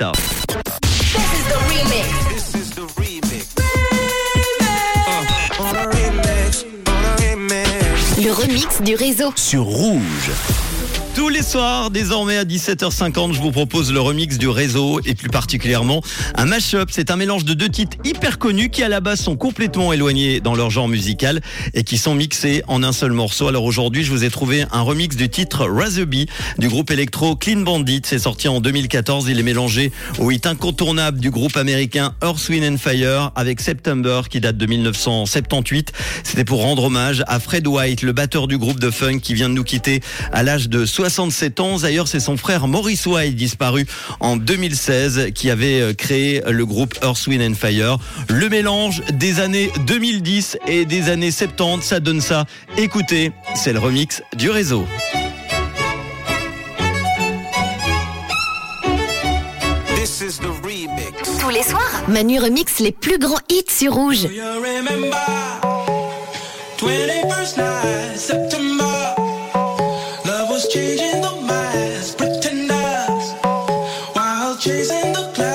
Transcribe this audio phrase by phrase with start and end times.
[0.00, 0.06] Le
[8.32, 9.30] remix du réseau.
[9.36, 10.30] Sur Rouge.
[11.14, 15.28] Tous les soirs, désormais à 17h50, je vous propose le remix du réseau et plus
[15.28, 16.02] particulièrement
[16.36, 16.88] un mash-up.
[16.92, 20.40] C'est un mélange de deux titres hyper connus qui à la base sont complètement éloignés
[20.40, 21.40] dans leur genre musical
[21.74, 23.48] et qui sont mixés en un seul morceau.
[23.48, 26.26] Alors aujourd'hui, je vous ai trouvé un remix du titre Razorby
[26.58, 28.02] du groupe électro Clean Bandit.
[28.04, 29.26] C'est sorti en 2014.
[29.28, 29.90] Il est mélangé
[30.20, 34.66] au hit incontournable du groupe américain Earth, Wind and Fire avec September qui date de
[34.66, 35.92] 1978.
[36.22, 39.48] C'était pour rendre hommage à Fred White, le batteur du groupe de funk qui vient
[39.48, 40.00] de nous quitter
[40.32, 41.78] à l'âge de 67 ans.
[41.78, 43.86] D'ailleurs, c'est son frère Maurice White, disparu
[44.20, 47.96] en 2016, qui avait euh, créé le groupe Earth, Wind and Fire.
[48.28, 52.44] Le mélange des années 2010 et des années 70, ça donne ça.
[52.76, 54.84] Écoutez, c'est le remix du réseau.
[59.94, 61.40] This is the remix.
[61.40, 64.24] Tous les soirs, Manu remix les plus grands hits sur Rouge.
[64.24, 65.16] You remember?
[66.76, 68.49] 21st night,
[74.60, 75.49] chasing the clouds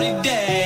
[0.00, 0.59] cloudy.